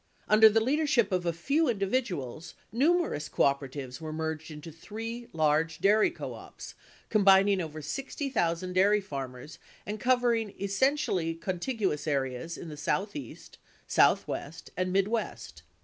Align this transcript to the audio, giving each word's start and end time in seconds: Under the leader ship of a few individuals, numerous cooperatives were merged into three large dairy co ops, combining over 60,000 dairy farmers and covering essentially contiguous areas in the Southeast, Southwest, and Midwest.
Under 0.27 0.49
the 0.49 0.59
leader 0.63 0.87
ship 0.87 1.11
of 1.11 1.27
a 1.27 1.31
few 1.31 1.69
individuals, 1.69 2.55
numerous 2.71 3.29
cooperatives 3.29 4.01
were 4.01 4.11
merged 4.11 4.49
into 4.49 4.71
three 4.71 5.27
large 5.31 5.77
dairy 5.79 6.09
co 6.09 6.33
ops, 6.33 6.73
combining 7.09 7.61
over 7.61 7.83
60,000 7.83 8.73
dairy 8.73 8.99
farmers 8.99 9.59
and 9.85 9.99
covering 9.99 10.55
essentially 10.59 11.35
contiguous 11.35 12.07
areas 12.07 12.57
in 12.57 12.69
the 12.69 12.77
Southeast, 12.77 13.59
Southwest, 13.87 14.71
and 14.75 14.91
Midwest. 14.91 15.61